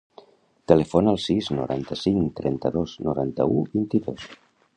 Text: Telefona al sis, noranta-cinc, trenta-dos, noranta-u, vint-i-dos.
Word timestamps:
Telefona 0.71 1.13
al 1.15 1.19
sis, 1.25 1.49
noranta-cinc, 1.59 2.25
trenta-dos, 2.41 2.97
noranta-u, 3.11 3.63
vint-i-dos. 3.77 4.27